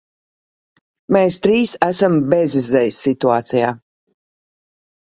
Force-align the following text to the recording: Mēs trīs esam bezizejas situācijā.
Mēs 1.17 1.37
trīs 1.43 1.75
esam 1.89 2.17
bezizejas 2.35 2.99
situācijā. 3.07 3.73